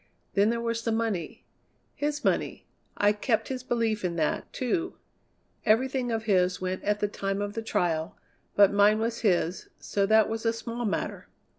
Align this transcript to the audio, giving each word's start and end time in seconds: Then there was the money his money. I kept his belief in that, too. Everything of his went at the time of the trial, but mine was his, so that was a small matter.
Then 0.33 0.49
there 0.49 0.59
was 0.59 0.81
the 0.81 0.91
money 0.91 1.45
his 1.93 2.25
money. 2.25 2.65
I 2.97 3.13
kept 3.13 3.49
his 3.49 3.61
belief 3.61 4.03
in 4.03 4.15
that, 4.15 4.51
too. 4.51 4.95
Everything 5.63 6.11
of 6.11 6.23
his 6.23 6.59
went 6.59 6.83
at 6.83 7.01
the 7.01 7.07
time 7.07 7.39
of 7.39 7.53
the 7.53 7.61
trial, 7.61 8.17
but 8.55 8.73
mine 8.73 8.97
was 8.97 9.19
his, 9.21 9.69
so 9.79 10.07
that 10.07 10.27
was 10.27 10.43
a 10.43 10.53
small 10.53 10.85
matter. 10.85 11.27